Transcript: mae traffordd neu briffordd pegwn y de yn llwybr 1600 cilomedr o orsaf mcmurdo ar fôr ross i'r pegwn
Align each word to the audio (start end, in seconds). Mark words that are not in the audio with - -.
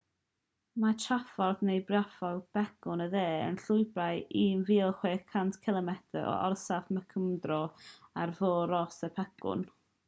mae 0.83 0.95
traffordd 1.01 1.59
neu 1.67 1.83
briffordd 1.89 2.41
pegwn 2.57 3.05
y 3.05 3.07
de 3.11 3.21
yn 3.49 3.59
llwybr 3.65 4.17
1600 4.45 5.61
cilomedr 5.67 6.27
o 6.33 6.35
orsaf 6.49 6.91
mcmurdo 6.99 7.63
ar 8.25 8.39
fôr 8.43 8.69
ross 8.75 9.03
i'r 9.09 9.17
pegwn 9.21 9.67